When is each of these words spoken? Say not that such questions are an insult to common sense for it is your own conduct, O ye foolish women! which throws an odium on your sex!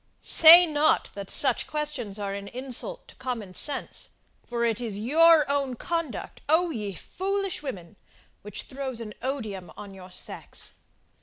Say 0.23 0.65
not 0.65 1.11
that 1.13 1.29
such 1.29 1.67
questions 1.67 2.17
are 2.17 2.33
an 2.33 2.47
insult 2.47 3.07
to 3.09 3.15
common 3.17 3.53
sense 3.53 4.09
for 4.47 4.65
it 4.65 4.81
is 4.81 4.97
your 4.97 5.45
own 5.47 5.75
conduct, 5.75 6.41
O 6.49 6.71
ye 6.71 6.93
foolish 6.93 7.61
women! 7.61 7.97
which 8.41 8.63
throws 8.63 8.99
an 8.99 9.13
odium 9.21 9.71
on 9.77 9.93
your 9.93 10.11
sex! 10.11 10.73